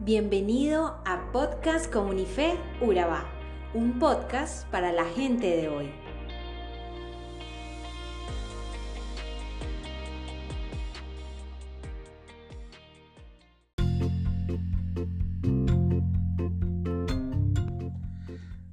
Bienvenido 0.00 1.02
a 1.04 1.32
Podcast 1.32 1.92
Comunife 1.92 2.54
Urabá, 2.80 3.28
un 3.74 3.98
podcast 3.98 4.64
para 4.70 4.92
la 4.92 5.04
gente 5.04 5.48
de 5.48 5.68
hoy. 5.68 5.90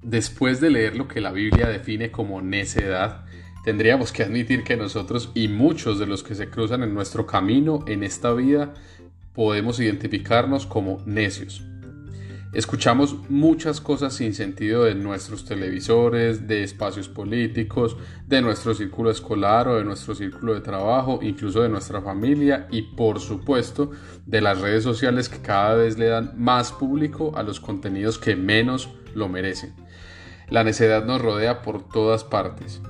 Después 0.03 0.61
de 0.61 0.69
leer 0.69 0.95
lo 0.95 1.07
que 1.07 1.21
la 1.21 1.31
Biblia 1.31 1.67
define 1.67 2.11
como 2.11 2.43
necedad, 2.43 3.25
tendríamos 3.63 4.11
que 4.11 4.21
admitir 4.21 4.63
que 4.63 4.77
nosotros 4.77 5.31
y 5.33 5.47
muchos 5.47 5.97
de 5.97 6.05
los 6.05 6.21
que 6.21 6.35
se 6.35 6.51
cruzan 6.51 6.83
en 6.83 6.93
nuestro 6.93 7.25
camino 7.25 7.83
en 7.87 8.03
esta 8.03 8.31
vida 8.31 8.75
podemos 9.35 9.79
identificarnos 9.79 10.65
como 10.65 11.01
necios. 11.05 11.63
Escuchamos 12.55 13.17
muchas 13.29 13.81
cosas 13.81 14.13
sin 14.13 14.33
sentido 14.33 14.85
de 14.85 14.95
nuestros 14.95 15.43
televisores, 15.43 16.47
de 16.47 16.63
espacios 16.63 17.09
políticos, 17.09 17.97
de 18.27 18.41
nuestro 18.41 18.73
círculo 18.73 19.11
escolar 19.11 19.67
o 19.67 19.75
de 19.75 19.83
nuestro 19.83 20.15
círculo 20.15 20.53
de 20.53 20.61
trabajo, 20.61 21.19
incluso 21.21 21.61
de 21.61 21.67
nuestra 21.67 22.01
familia 22.01 22.69
y 22.71 22.83
por 22.95 23.19
supuesto 23.19 23.91
de 24.25 24.39
las 24.39 24.61
redes 24.61 24.85
sociales 24.85 25.27
que 25.27 25.41
cada 25.41 25.75
vez 25.75 25.97
le 25.97 26.05
dan 26.05 26.31
más 26.37 26.71
público 26.71 27.33
a 27.35 27.43
los 27.43 27.59
contenidos 27.59 28.17
que 28.17 28.37
menos 28.37 28.89
lo 29.13 29.27
merecen. 29.27 29.73
La 30.49 30.63
necedad 30.63 31.03
nos 31.03 31.21
rodea 31.21 31.61
por 31.61 31.85
todas 31.89 32.23
partes. 32.23 32.81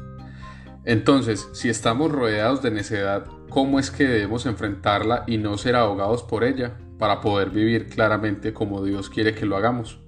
Entonces, 0.83 1.49
si 1.53 1.69
estamos 1.69 2.11
rodeados 2.11 2.61
de 2.61 2.69
necedad, 2.69 3.25
¿cómo 3.49 3.79
es 3.79 3.91
que 3.91 4.05
debemos 4.05 4.45
enfrentarla 4.45 5.23
y 5.27 5.37
no 5.37 5.57
ser 5.57 5.75
ahogados 5.75 6.23
por 6.23 6.43
ella 6.43 6.77
para 6.97 7.21
poder 7.21 7.49
vivir 7.49 7.87
claramente 7.87 8.53
como 8.53 8.83
Dios 8.83 9.09
quiere 9.09 9.33
que 9.33 9.45
lo 9.45 9.57
hagamos? 9.57 9.99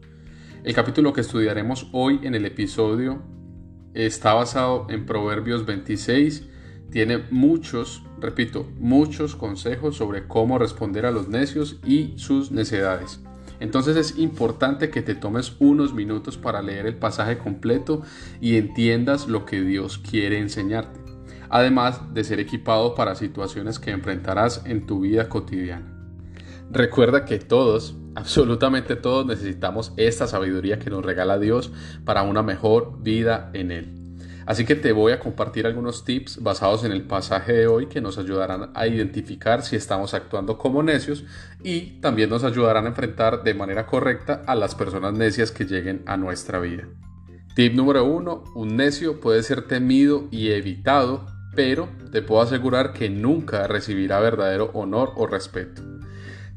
El 0.63 0.73
capítulo 0.73 1.13
que 1.13 1.21
estudiaremos 1.21 1.88
hoy 1.93 2.19
en 2.23 2.35
el 2.35 2.45
episodio 2.45 3.21
está 3.93 4.33
basado 4.33 4.88
en 4.89 5.05
Proverbios 5.05 5.65
26, 5.65 6.47
tiene 6.91 7.19
muchos, 7.31 8.03
repito, 8.19 8.67
muchos 8.80 9.35
consejos 9.35 9.95
sobre 9.95 10.27
cómo 10.27 10.58
responder 10.58 11.05
a 11.05 11.11
los 11.11 11.27
necios 11.30 11.80
y 11.85 12.13
sus 12.17 12.52
necedades. 12.52 13.21
Entonces 13.59 13.97
es 13.97 14.17
importante 14.19 14.89
que 14.89 15.02
te 15.02 15.15
tomes 15.15 15.55
unos 15.59 15.93
minutos 15.93 16.38
para 16.38 16.61
leer 16.61 16.85
el 16.85 16.95
pasaje 16.95 17.38
completo 17.38 18.03
y 18.39 18.58
entiendas 18.58 19.27
lo 19.27 19.45
que 19.45 19.61
Dios 19.61 19.97
quiere 19.97 20.39
enseñarte, 20.39 20.99
además 21.49 22.13
de 22.13 22.23
ser 22.23 22.39
equipado 22.39 22.95
para 22.95 23.15
situaciones 23.15 23.79
que 23.79 23.91
enfrentarás 23.91 24.63
en 24.65 24.85
tu 24.85 25.01
vida 25.01 25.29
cotidiana. 25.29 25.93
Recuerda 26.69 27.25
que 27.25 27.39
todos, 27.39 27.95
absolutamente 28.15 28.95
todos 28.95 29.25
necesitamos 29.25 29.93
esta 29.95 30.27
sabiduría 30.27 30.79
que 30.79 30.89
nos 30.89 31.05
regala 31.05 31.39
Dios 31.39 31.71
para 32.03 32.23
una 32.23 32.43
mejor 32.43 33.01
vida 33.01 33.49
en 33.53 33.71
Él. 33.71 33.93
Así 34.47 34.63
que 34.63 34.75
te 34.75 34.93
voy 34.93 35.11
a 35.11 35.19
compartir 35.19 35.67
algunos 35.67 36.05
tips 36.05 36.41
basados 36.41 36.85
en 36.85 36.93
el 36.93 37.03
pasaje 37.03 37.51
de 37.51 37.67
hoy 37.67 37.87
que 37.87 37.99
nos 37.99 38.17
ayudarán 38.17 38.71
a 38.75 38.87
identificar 38.87 39.61
si 39.61 39.75
estamos 39.75 40.13
actuando 40.13 40.57
como 40.57 40.81
necios 40.81 41.25
y 41.63 41.99
también 41.99 42.29
nos 42.29 42.45
ayudarán 42.45 42.85
a 42.85 42.89
enfrentar 42.89 43.43
de 43.43 43.53
manera 43.53 43.85
correcta 43.85 44.43
a 44.47 44.55
las 44.55 44.73
personas 44.73 45.11
necias 45.13 45.51
que 45.51 45.65
lleguen 45.65 46.01
a 46.05 46.15
nuestra 46.15 46.59
vida. 46.59 46.87
Tip 47.55 47.73
número 47.73 48.05
1. 48.05 48.43
Un 48.55 48.77
necio 48.77 49.19
puede 49.19 49.43
ser 49.43 49.67
temido 49.67 50.29
y 50.31 50.51
evitado, 50.51 51.25
pero 51.58 51.89
te 52.11 52.22
puedo 52.22 52.44
asegurar 52.44 52.94
que 52.94 53.09
nunca 53.09 53.66
recibirá 53.66 54.19
verdadero 54.19 54.69
honor 54.75 55.13
o 55.16 55.25
respeto. 55.25 55.81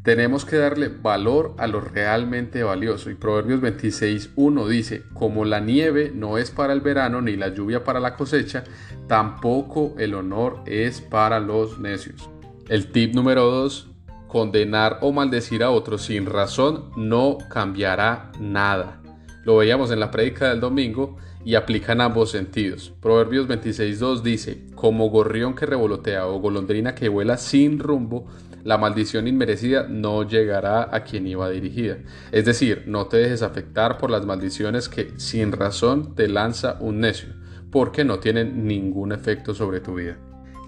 Tenemos 0.02 0.44
que 0.44 0.58
darle 0.58 0.88
valor 0.88 1.54
a 1.56 1.66
lo 1.66 1.80
realmente 1.80 2.62
valioso. 2.62 3.08
Y 3.08 3.14
Proverbios 3.14 3.62
26.1 3.62 4.68
dice, 4.68 5.04
como 5.14 5.46
la 5.46 5.60
nieve 5.60 6.12
no 6.14 6.36
es 6.36 6.50
para 6.50 6.74
el 6.74 6.82
verano 6.82 7.22
ni 7.22 7.36
la 7.36 7.48
lluvia 7.48 7.82
para 7.82 7.98
la 7.98 8.14
cosecha, 8.14 8.64
tampoco 9.08 9.94
el 9.96 10.12
honor 10.12 10.60
es 10.66 11.00
para 11.00 11.40
los 11.40 11.78
necios. 11.78 12.28
El 12.68 12.92
tip 12.92 13.14
número 13.14 13.50
2, 13.50 13.88
condenar 14.28 14.98
o 15.00 15.12
maldecir 15.12 15.62
a 15.62 15.70
otros 15.70 16.02
sin 16.02 16.26
razón 16.26 16.90
no 16.94 17.38
cambiará 17.48 18.32
nada. 18.38 19.00
Lo 19.44 19.56
veíamos 19.56 19.90
en 19.92 20.00
la 20.00 20.10
prédica 20.10 20.50
del 20.50 20.60
domingo 20.60 21.16
y 21.44 21.54
aplica 21.54 21.92
en 21.92 22.00
ambos 22.00 22.30
sentidos. 22.30 22.92
Proverbios 23.00 23.48
26.2 23.48 24.22
dice, 24.22 24.66
como 24.74 25.08
gorrión 25.10 25.54
que 25.54 25.66
revolotea 25.66 26.26
o 26.26 26.38
golondrina 26.40 26.94
que 26.94 27.08
vuela 27.08 27.36
sin 27.36 27.78
rumbo, 27.78 28.26
la 28.62 28.76
maldición 28.76 29.26
inmerecida 29.26 29.86
no 29.88 30.22
llegará 30.28 30.94
a 30.94 31.02
quien 31.02 31.26
iba 31.26 31.48
dirigida. 31.48 31.98
Es 32.30 32.44
decir, 32.44 32.84
no 32.86 33.06
te 33.06 33.16
dejes 33.16 33.42
afectar 33.42 33.96
por 33.96 34.10
las 34.10 34.26
maldiciones 34.26 34.88
que 34.88 35.12
sin 35.16 35.52
razón 35.52 36.14
te 36.14 36.28
lanza 36.28 36.76
un 36.80 37.00
necio, 37.00 37.30
porque 37.70 38.04
no 38.04 38.18
tienen 38.18 38.66
ningún 38.66 39.12
efecto 39.12 39.54
sobre 39.54 39.80
tu 39.80 39.94
vida. 39.94 40.18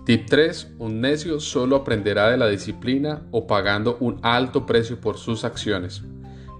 Tip 0.04 0.26
3. 0.28 0.74
Un 0.78 1.00
necio 1.00 1.38
solo 1.38 1.76
aprenderá 1.76 2.30
de 2.30 2.36
la 2.36 2.48
disciplina 2.48 3.22
o 3.30 3.46
pagando 3.46 3.98
un 4.00 4.18
alto 4.22 4.66
precio 4.66 5.00
por 5.00 5.16
sus 5.16 5.44
acciones. 5.44 6.02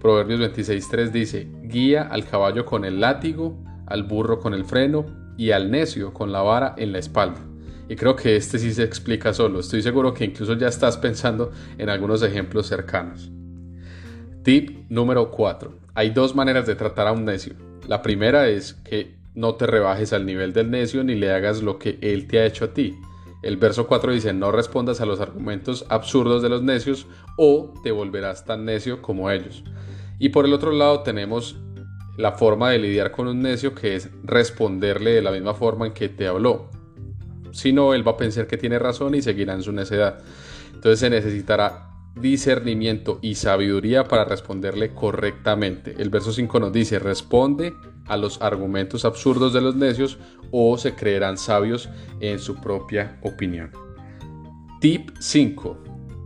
Proverbios 0.01 0.41
26.3 0.41 1.11
dice, 1.11 1.49
guía 1.63 2.03
al 2.03 2.25
caballo 2.27 2.67
con 2.67 2.85
el 2.85 3.01
látigo, 3.01 3.57
al 3.93 4.05
burro 4.05 4.41
con 4.41 4.55
el 4.55 4.65
freno 4.65 5.05
y 5.37 5.51
al 5.51 5.71
necio 5.71 6.13
con 6.13 6.33
la 6.33 6.43
vara 6.43 6.75
en 6.79 6.93
la 6.93 6.99
espalda. 6.99 7.41
Y 7.89 7.97
creo 7.97 8.17
que 8.17 8.37
este 8.37 8.59
sí 8.59 8.73
se 8.73 8.85
explica 8.85 9.35
solo. 9.35 9.61
Estoy 9.61 9.83
seguro 9.83 10.15
que 10.15 10.25
incluso 10.25 10.55
ya 10.55 10.69
estás 10.69 10.97
pensando 10.97 11.51
en 11.79 11.91
algunos 11.91 12.23
ejemplos 12.23 12.67
cercanos. 12.67 13.31
Tip 14.43 14.87
número 14.89 15.31
4. 15.31 15.79
Hay 15.95 16.11
dos 16.11 16.35
maneras 16.35 16.67
de 16.67 16.75
tratar 16.75 17.07
a 17.07 17.13
un 17.13 17.25
necio. 17.25 17.55
La 17.87 18.01
primera 18.01 18.49
es 18.49 18.75
que 18.75 19.17
no 19.35 19.57
te 19.57 19.67
rebajes 19.67 20.13
al 20.13 20.25
nivel 20.25 20.53
del 20.53 20.71
necio 20.71 21.05
ni 21.05 21.15
le 21.15 21.33
hagas 21.33 21.63
lo 21.63 21.79
que 21.79 21.99
él 22.01 22.27
te 22.27 22.39
ha 22.39 22.47
hecho 22.47 22.67
a 22.67 22.75
ti. 22.75 22.95
El 23.43 23.57
verso 23.57 23.87
4 23.87 24.13
dice, 24.13 24.33
no 24.33 24.53
respondas 24.53 25.01
a 25.01 25.07
los 25.07 25.21
argumentos 25.21 25.85
absurdos 25.89 26.43
de 26.43 26.49
los 26.49 26.63
necios 26.63 27.07
o 27.37 27.75
te 27.83 27.91
volverás 27.91 28.45
tan 28.45 28.65
necio 28.65 29.03
como 29.03 29.31
ellos. 29.31 29.65
Y 30.19 30.29
por 30.29 30.45
el 30.45 30.53
otro 30.53 30.71
lado 30.71 31.03
tenemos 31.03 31.57
la 32.17 32.33
forma 32.33 32.71
de 32.71 32.79
lidiar 32.79 33.11
con 33.11 33.29
un 33.29 33.43
necio 33.43 33.75
que 33.75 33.97
es 33.97 34.11
responderle 34.23 35.13
de 35.13 35.23
la 35.23 35.31
misma 35.31 35.55
forma 35.55 35.87
en 35.87 35.93
que 35.93 36.09
te 36.09 36.27
habló. 36.27 36.71
Si 37.53 37.73
no, 37.73 37.95
él 37.95 38.07
va 38.07 38.13
a 38.13 38.17
pensar 38.17 38.47
que 38.47 38.57
tiene 38.57 38.79
razón 38.79 39.15
y 39.15 39.23
seguirá 39.23 39.55
en 39.55 39.63
su 39.63 39.73
necedad. 39.73 40.21
Entonces 40.75 41.01
se 41.01 41.11
necesitará 41.11 41.91
discernimiento 42.15 43.19
y 43.23 43.37
sabiduría 43.37 44.05
para 44.05 44.25
responderle 44.25 44.95
correctamente. 44.95 45.95
El 45.99 46.11
verso 46.11 46.33
5 46.33 46.61
nos 46.61 46.73
dice, 46.73 46.99
responde 46.99 47.73
a 48.07 48.17
los 48.17 48.43
argumentos 48.43 49.05
absurdos 49.05 49.53
de 49.53 49.61
los 49.61 49.77
necios 49.77 50.19
o 50.51 50.77
se 50.77 50.95
creerán 50.95 51.39
sabios 51.39 51.89
en 52.21 52.39
su 52.39 52.57
propia 52.57 53.19
opinión. 53.23 53.71
Tip 54.81 55.11
5. 55.19 55.79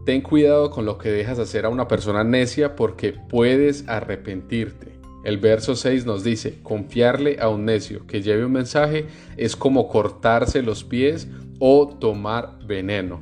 Ten 0.05 0.23
cuidado 0.23 0.71
con 0.71 0.87
lo 0.87 0.99
que 0.99 1.11
dejas 1.11 1.39
hacer 1.39 1.67
a 1.67 1.69
una 1.69 1.89
persona 1.89 2.25
necia 2.25 2.75
porque 2.75 3.13
puedes 3.13 3.89
arrepentirte. 3.89 4.96
El 5.27 5.39
verso 5.39 5.75
6 5.75 6.07
nos 6.07 6.23
dice, 6.23 6.61
confiarle 6.63 7.39
a 7.41 7.49
un 7.49 7.65
necio 7.65 8.07
que 8.07 8.23
lleve 8.23 8.45
un 8.45 8.53
mensaje 8.53 9.07
es 9.37 9.57
como 9.57 9.89
cortarse 9.89 10.63
los 10.63 10.85
pies 10.85 11.27
o 11.59 11.89
tomar 11.89 12.61
veneno. 12.65 13.21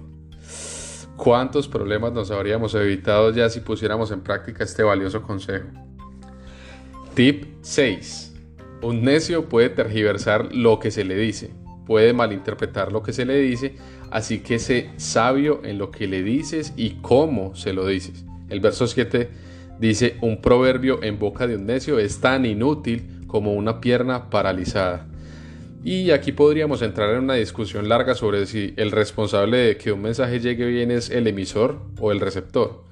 ¿Cuántos 1.16 1.66
problemas 1.66 2.12
nos 2.12 2.30
habríamos 2.30 2.74
evitado 2.74 3.32
ya 3.32 3.48
si 3.48 3.60
pusiéramos 3.60 4.10
en 4.10 4.20
práctica 4.20 4.64
este 4.64 4.82
valioso 4.82 5.22
consejo? 5.22 5.64
Tip 7.14 7.46
6. 7.62 8.34
Un 8.82 9.00
necio 9.00 9.48
puede 9.48 9.70
tergiversar 9.70 10.54
lo 10.54 10.78
que 10.80 10.90
se 10.90 11.04
le 11.04 11.16
dice, 11.16 11.54
puede 11.86 12.12
malinterpretar 12.12 12.92
lo 12.92 13.02
que 13.02 13.14
se 13.14 13.24
le 13.24 13.38
dice, 13.38 13.76
así 14.10 14.40
que 14.40 14.58
sé 14.58 14.90
sabio 14.98 15.62
en 15.64 15.78
lo 15.78 15.90
que 15.90 16.06
le 16.06 16.22
dices 16.22 16.74
y 16.76 17.00
cómo 17.00 17.54
se 17.54 17.72
lo 17.72 17.86
dices. 17.86 18.26
El 18.50 18.60
verso 18.60 18.86
7 18.86 19.53
Dice, 19.78 20.16
un 20.20 20.40
proverbio 20.40 21.02
en 21.02 21.18
boca 21.18 21.46
de 21.46 21.56
un 21.56 21.66
necio 21.66 21.98
es 21.98 22.20
tan 22.20 22.46
inútil 22.46 23.24
como 23.26 23.54
una 23.54 23.80
pierna 23.80 24.30
paralizada. 24.30 25.06
Y 25.82 26.12
aquí 26.12 26.32
podríamos 26.32 26.80
entrar 26.80 27.10
en 27.10 27.24
una 27.24 27.34
discusión 27.34 27.88
larga 27.88 28.14
sobre 28.14 28.46
si 28.46 28.72
el 28.76 28.90
responsable 28.90 29.58
de 29.58 29.76
que 29.76 29.92
un 29.92 30.00
mensaje 30.00 30.40
llegue 30.40 30.66
bien 30.66 30.90
es 30.90 31.10
el 31.10 31.26
emisor 31.26 31.80
o 32.00 32.12
el 32.12 32.20
receptor. 32.20 32.84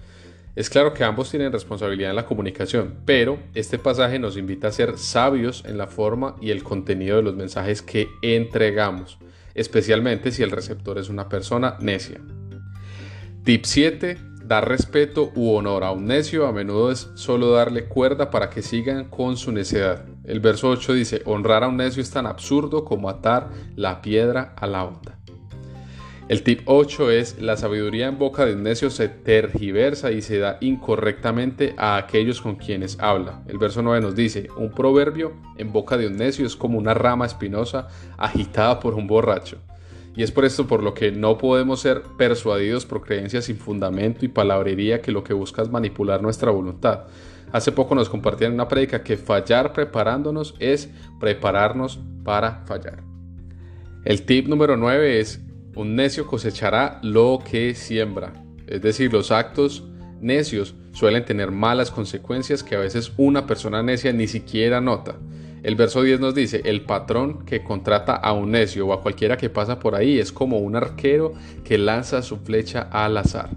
Es 0.54 0.68
claro 0.68 0.92
que 0.92 1.02
ambos 1.02 1.30
tienen 1.30 1.52
responsabilidad 1.52 2.10
en 2.10 2.16
la 2.16 2.26
comunicación, 2.26 2.96
pero 3.06 3.38
este 3.54 3.78
pasaje 3.78 4.18
nos 4.18 4.36
invita 4.36 4.68
a 4.68 4.72
ser 4.72 4.98
sabios 4.98 5.64
en 5.66 5.78
la 5.78 5.86
forma 5.86 6.36
y 6.42 6.50
el 6.50 6.62
contenido 6.62 7.16
de 7.16 7.22
los 7.22 7.34
mensajes 7.34 7.80
que 7.80 8.08
entregamos, 8.20 9.18
especialmente 9.54 10.30
si 10.30 10.42
el 10.42 10.50
receptor 10.50 10.98
es 10.98 11.08
una 11.08 11.30
persona 11.30 11.78
necia. 11.80 12.20
Tip 13.44 13.64
7 13.64 14.18
Dar 14.44 14.68
respeto 14.68 15.30
u 15.34 15.54
honor 15.54 15.84
a 15.84 15.92
un 15.92 16.06
necio 16.06 16.46
a 16.46 16.52
menudo 16.52 16.90
es 16.90 17.10
solo 17.14 17.52
darle 17.52 17.84
cuerda 17.84 18.30
para 18.30 18.50
que 18.50 18.62
sigan 18.62 19.08
con 19.08 19.36
su 19.36 19.52
necedad. 19.52 20.04
El 20.24 20.40
verso 20.40 20.68
8 20.68 20.94
dice, 20.94 21.22
honrar 21.24 21.64
a 21.64 21.68
un 21.68 21.76
necio 21.76 22.02
es 22.02 22.10
tan 22.10 22.26
absurdo 22.26 22.84
como 22.84 23.08
atar 23.08 23.50
la 23.76 24.02
piedra 24.02 24.54
a 24.56 24.66
la 24.66 24.84
onda. 24.84 25.18
El 26.28 26.42
tip 26.42 26.62
8 26.66 27.10
es 27.10 27.40
la 27.40 27.56
sabiduría 27.56 28.06
en 28.06 28.18
boca 28.18 28.46
de 28.46 28.54
un 28.54 28.62
necio 28.62 28.90
se 28.90 29.08
tergiversa 29.08 30.12
y 30.12 30.22
se 30.22 30.38
da 30.38 30.56
incorrectamente 30.60 31.74
a 31.76 31.96
aquellos 31.96 32.40
con 32.40 32.56
quienes 32.56 32.98
habla. 33.00 33.42
El 33.48 33.58
verso 33.58 33.82
9 33.82 34.00
nos 34.00 34.14
dice, 34.14 34.48
un 34.56 34.70
proverbio 34.70 35.34
en 35.58 35.72
boca 35.72 35.96
de 35.98 36.06
un 36.06 36.16
necio 36.16 36.46
es 36.46 36.56
como 36.56 36.78
una 36.78 36.94
rama 36.94 37.26
espinosa 37.26 37.88
agitada 38.16 38.80
por 38.80 38.94
un 38.94 39.06
borracho. 39.06 39.58
Y 40.14 40.22
es 40.22 40.30
por 40.30 40.44
esto 40.44 40.66
por 40.66 40.82
lo 40.82 40.94
que 40.94 41.10
no 41.10 41.38
podemos 41.38 41.80
ser 41.80 42.02
persuadidos 42.18 42.84
por 42.84 43.02
creencias 43.02 43.46
sin 43.46 43.56
fundamento 43.56 44.24
y 44.24 44.28
palabrería 44.28 45.00
que 45.00 45.12
lo 45.12 45.24
que 45.24 45.32
busca 45.32 45.62
es 45.62 45.70
manipular 45.70 46.22
nuestra 46.22 46.50
voluntad. 46.50 47.04
Hace 47.50 47.72
poco 47.72 47.94
nos 47.94 48.08
compartían 48.08 48.52
una 48.52 48.68
prédica 48.68 49.02
que 49.02 49.16
fallar 49.16 49.72
preparándonos 49.72 50.54
es 50.58 50.90
prepararnos 51.20 52.00
para 52.24 52.64
fallar. 52.66 53.02
El 54.04 54.22
tip 54.22 54.48
número 54.48 54.76
9 54.76 55.20
es 55.20 55.40
un 55.74 55.96
necio 55.96 56.26
cosechará 56.26 56.98
lo 57.02 57.42
que 57.48 57.74
siembra. 57.74 58.32
Es 58.66 58.82
decir, 58.82 59.12
los 59.12 59.30
actos 59.30 59.84
necios 60.20 60.74
suelen 60.92 61.24
tener 61.24 61.50
malas 61.50 61.90
consecuencias 61.90 62.62
que 62.62 62.76
a 62.76 62.80
veces 62.80 63.12
una 63.16 63.46
persona 63.46 63.82
necia 63.82 64.12
ni 64.12 64.26
siquiera 64.26 64.80
nota. 64.80 65.16
El 65.62 65.76
verso 65.76 66.02
10 66.02 66.18
nos 66.18 66.34
dice, 66.34 66.62
el 66.64 66.82
patrón 66.82 67.44
que 67.44 67.62
contrata 67.62 68.14
a 68.16 68.32
un 68.32 68.50
necio 68.50 68.86
o 68.86 68.92
a 68.92 69.00
cualquiera 69.00 69.36
que 69.36 69.48
pasa 69.48 69.78
por 69.78 69.94
ahí 69.94 70.18
es 70.18 70.32
como 70.32 70.58
un 70.58 70.74
arquero 70.74 71.34
que 71.62 71.78
lanza 71.78 72.20
su 72.22 72.38
flecha 72.38 72.88
al 72.90 73.16
azar. 73.16 73.50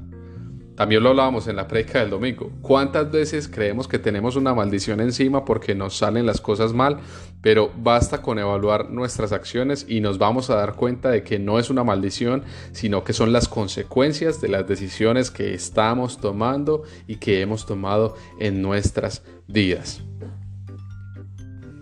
También 0.76 1.02
lo 1.02 1.10
hablábamos 1.10 1.48
en 1.48 1.56
la 1.56 1.68
predica 1.68 2.02
del 2.02 2.10
domingo. 2.10 2.52
¿Cuántas 2.62 3.10
veces 3.10 3.48
creemos 3.48 3.88
que 3.88 3.98
tenemos 3.98 4.36
una 4.36 4.54
maldición 4.54 5.00
encima 5.00 5.46
porque 5.46 5.74
nos 5.74 5.96
salen 5.96 6.26
las 6.26 6.42
cosas 6.42 6.74
mal? 6.74 7.00
Pero 7.42 7.72
basta 7.78 8.22
con 8.22 8.38
evaluar 8.40 8.90
nuestras 8.92 9.32
acciones 9.32 9.86
y 9.88 10.02
nos 10.02 10.18
vamos 10.18 10.50
a 10.50 10.56
dar 10.58 10.76
cuenta 10.76 11.10
de 11.10 11.24
que 11.24 11.40
no 11.40 11.60
es 11.60 11.70
una 11.70 11.86
maldición, 11.86 12.44
sino 12.74 13.06
que 13.06 13.14
son 13.14 13.32
las 13.32 13.48
consecuencias 13.48 14.42
de 14.42 14.50
las 14.50 14.68
decisiones 14.68 15.32
que 15.32 15.54
estamos 15.54 16.20
tomando 16.20 16.84
y 17.08 17.16
que 17.16 17.40
hemos 17.42 17.66
tomado 17.66 18.16
en 18.40 18.62
nuestras 18.62 19.24
vidas. 19.48 20.04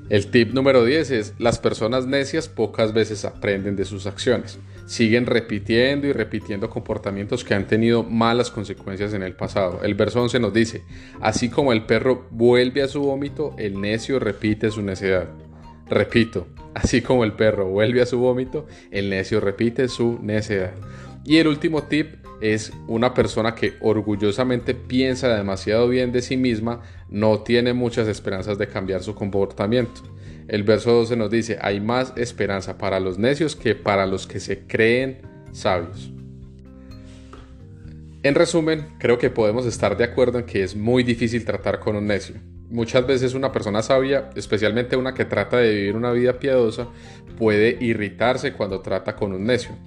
El 0.10 0.28
tip 0.28 0.54
número 0.54 0.84
10 0.84 1.12
es, 1.12 1.34
las 1.40 1.60
personas 1.60 2.06
necias 2.08 2.50
pocas 2.50 2.94
veces 2.94 3.24
aprenden 3.24 3.76
de 3.78 3.86
sus 3.86 4.06
acciones. 4.06 4.60
Siguen 4.86 5.26
repitiendo 5.26 6.08
y 6.08 6.12
repitiendo 6.12 6.70
comportamientos 6.70 7.46
que 7.46 7.54
han 7.54 7.68
tenido 7.68 8.04
malas 8.04 8.52
consecuencias 8.52 9.14
en 9.14 9.24
el 9.24 9.34
pasado. 9.34 9.80
El 9.82 9.96
verso 9.96 10.22
11 10.22 10.40
nos 10.42 10.54
dice, 10.54 10.84
así 11.22 11.50
como 11.50 11.72
el 11.72 11.86
perro 11.86 12.28
vuelve 12.32 12.84
a 12.84 12.90
su 12.90 13.02
vómito, 13.02 13.56
el 13.58 13.80
necio 13.80 14.20
repite 14.20 14.72
su 14.72 14.82
necedad. 14.82 15.30
Repito, 15.90 16.48
así 16.74 17.02
como 17.02 17.24
el 17.24 17.34
perro 17.34 17.70
vuelve 17.70 18.02
a 18.02 18.06
su 18.06 18.20
vómito, 18.20 18.68
el 18.92 19.10
necio 19.10 19.40
repite 19.40 19.88
su 19.88 20.20
necedad. 20.22 20.74
Y 21.24 21.38
el 21.38 21.48
último 21.48 21.84
tip 21.84 22.23
es 22.44 22.74
una 22.88 23.13
persona 23.13 23.56
que 23.56 23.75
orgullosamente 23.80 24.75
piensa 24.75 25.34
demasiado 25.34 25.88
bien 25.88 26.12
de 26.12 26.22
sí 26.22 26.36
misma, 26.36 26.81
no 27.10 27.40
tiene 27.40 27.72
muchas 27.72 28.10
esperanzas 28.10 28.57
de 28.57 28.68
cambiar 28.68 29.01
su 29.01 29.16
comportamiento. 29.16 30.01
El 30.50 30.63
verso 30.63 30.92
12 30.92 31.16
nos 31.16 31.31
dice, 31.31 31.57
hay 31.62 31.80
más 31.80 32.12
esperanza 32.18 32.78
para 32.78 33.00
los 33.00 33.18
necios 33.18 33.56
que 33.56 33.75
para 33.75 34.06
los 34.06 34.28
que 34.28 34.42
se 34.42 34.68
creen 34.68 35.22
sabios. 35.54 36.12
En 38.24 38.36
resumen, 38.36 38.88
creo 39.00 39.18
que 39.18 39.30
podemos 39.30 39.66
estar 39.66 39.96
de 39.96 40.04
acuerdo 40.04 40.39
en 40.39 40.46
que 40.46 40.63
es 40.63 40.75
muy 40.75 41.04
difícil 41.04 41.46
tratar 41.46 41.80
con 41.80 41.96
un 41.96 42.07
necio. 42.07 42.36
Muchas 42.69 43.07
veces 43.07 43.36
una 43.36 43.54
persona 43.54 43.81
sabia, 43.81 44.31
especialmente 44.36 44.98
una 44.98 45.13
que 45.13 45.24
trata 45.24 45.57
de 45.57 45.74
vivir 45.74 45.96
una 45.96 46.12
vida 46.12 46.39
piadosa, 46.39 46.89
puede 47.38 47.78
irritarse 47.80 48.51
cuando 48.51 48.81
trata 48.81 49.16
con 49.16 49.31
un 49.31 49.46
necio. 49.46 49.78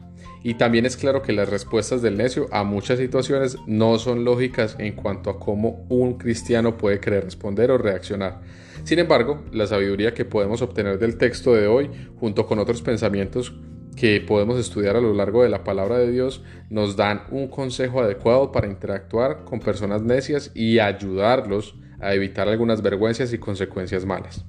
Y 0.42 0.54
también 0.54 0.86
es 0.86 0.96
claro 0.96 1.22
que 1.22 1.32
las 1.32 1.48
respuestas 1.48 2.02
del 2.02 2.16
necio 2.16 2.46
a 2.52 2.62
muchas 2.64 2.98
situaciones 2.98 3.58
no 3.66 3.98
son 3.98 4.24
lógicas 4.24 4.76
en 4.78 4.92
cuanto 4.92 5.30
a 5.30 5.38
cómo 5.38 5.86
un 5.88 6.18
cristiano 6.18 6.76
puede 6.76 7.00
querer 7.00 7.24
responder 7.24 7.70
o 7.70 7.78
reaccionar. 7.78 8.40
Sin 8.84 8.98
embargo, 8.98 9.42
la 9.52 9.66
sabiduría 9.66 10.14
que 10.14 10.24
podemos 10.24 10.62
obtener 10.62 10.98
del 10.98 11.18
texto 11.18 11.54
de 11.54 11.66
hoy, 11.66 11.90
junto 12.20 12.46
con 12.46 12.58
otros 12.58 12.82
pensamientos 12.82 13.54
que 13.96 14.20
podemos 14.20 14.58
estudiar 14.58 14.94
a 14.96 15.00
lo 15.00 15.14
largo 15.14 15.42
de 15.42 15.48
la 15.48 15.64
palabra 15.64 15.98
de 15.98 16.10
Dios, 16.10 16.44
nos 16.70 16.96
dan 16.96 17.22
un 17.30 17.48
consejo 17.48 18.02
adecuado 18.02 18.52
para 18.52 18.68
interactuar 18.68 19.44
con 19.44 19.58
personas 19.58 20.02
necias 20.02 20.52
y 20.54 20.78
ayudarlos 20.78 21.74
a 21.98 22.14
evitar 22.14 22.48
algunas 22.48 22.82
vergüenzas 22.82 23.32
y 23.32 23.38
consecuencias 23.38 24.04
malas. 24.04 24.44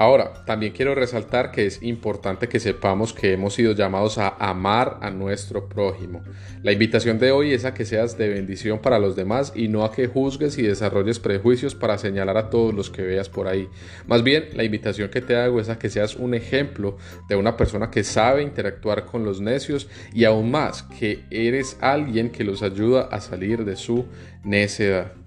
Ahora, 0.00 0.32
también 0.46 0.72
quiero 0.72 0.94
resaltar 0.94 1.50
que 1.50 1.66
es 1.66 1.82
importante 1.82 2.48
que 2.48 2.58
sepamos 2.58 3.12
que 3.12 3.34
hemos 3.34 3.52
sido 3.52 3.74
llamados 3.74 4.16
a 4.16 4.30
amar 4.30 4.96
a 5.02 5.10
nuestro 5.10 5.68
prójimo. 5.68 6.22
La 6.62 6.72
invitación 6.72 7.18
de 7.18 7.32
hoy 7.32 7.52
es 7.52 7.66
a 7.66 7.74
que 7.74 7.84
seas 7.84 8.16
de 8.16 8.30
bendición 8.30 8.78
para 8.78 8.98
los 8.98 9.14
demás 9.14 9.52
y 9.54 9.68
no 9.68 9.84
a 9.84 9.92
que 9.92 10.06
juzgues 10.06 10.56
y 10.56 10.62
desarrolles 10.62 11.18
prejuicios 11.18 11.74
para 11.74 11.98
señalar 11.98 12.38
a 12.38 12.48
todos 12.48 12.72
los 12.72 12.88
que 12.88 13.02
veas 13.02 13.28
por 13.28 13.46
ahí. 13.46 13.68
Más 14.06 14.22
bien, 14.22 14.46
la 14.54 14.64
invitación 14.64 15.10
que 15.10 15.20
te 15.20 15.36
hago 15.36 15.60
es 15.60 15.68
a 15.68 15.78
que 15.78 15.90
seas 15.90 16.16
un 16.16 16.32
ejemplo 16.32 16.96
de 17.28 17.36
una 17.36 17.58
persona 17.58 17.90
que 17.90 18.02
sabe 18.02 18.42
interactuar 18.42 19.04
con 19.04 19.26
los 19.26 19.42
necios 19.42 19.86
y 20.14 20.24
aún 20.24 20.50
más 20.50 20.82
que 20.82 21.26
eres 21.30 21.76
alguien 21.82 22.30
que 22.30 22.42
los 22.42 22.62
ayuda 22.62 23.02
a 23.02 23.20
salir 23.20 23.66
de 23.66 23.76
su 23.76 24.06
necedad. 24.44 25.19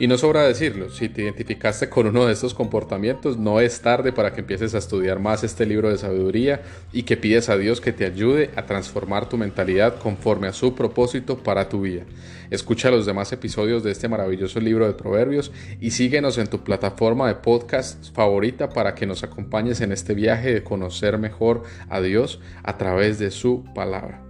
Y 0.00 0.06
no 0.06 0.16
sobra 0.16 0.44
decirlo, 0.44 0.88
si 0.88 1.10
te 1.10 1.20
identificaste 1.20 1.90
con 1.90 2.06
uno 2.06 2.24
de 2.24 2.32
estos 2.32 2.54
comportamientos, 2.54 3.36
no 3.36 3.60
es 3.60 3.82
tarde 3.82 4.12
para 4.12 4.32
que 4.32 4.40
empieces 4.40 4.74
a 4.74 4.78
estudiar 4.78 5.18
más 5.18 5.44
este 5.44 5.66
libro 5.66 5.90
de 5.90 5.98
sabiduría 5.98 6.62
y 6.90 7.02
que 7.02 7.18
pides 7.18 7.50
a 7.50 7.58
Dios 7.58 7.82
que 7.82 7.92
te 7.92 8.06
ayude 8.06 8.48
a 8.56 8.64
transformar 8.64 9.28
tu 9.28 9.36
mentalidad 9.36 9.98
conforme 9.98 10.48
a 10.48 10.54
su 10.54 10.74
propósito 10.74 11.36
para 11.36 11.68
tu 11.68 11.82
vida. 11.82 12.04
Escucha 12.48 12.90
los 12.90 13.04
demás 13.04 13.30
episodios 13.34 13.82
de 13.82 13.90
este 13.90 14.08
maravilloso 14.08 14.58
libro 14.58 14.86
de 14.86 14.94
Proverbios 14.94 15.52
y 15.82 15.90
síguenos 15.90 16.38
en 16.38 16.46
tu 16.46 16.64
plataforma 16.64 17.28
de 17.28 17.34
podcast 17.34 18.02
favorita 18.14 18.70
para 18.70 18.94
que 18.94 19.04
nos 19.04 19.22
acompañes 19.22 19.82
en 19.82 19.92
este 19.92 20.14
viaje 20.14 20.54
de 20.54 20.64
conocer 20.64 21.18
mejor 21.18 21.64
a 21.90 22.00
Dios 22.00 22.40
a 22.62 22.78
través 22.78 23.18
de 23.18 23.30
su 23.30 23.64
palabra. 23.74 24.29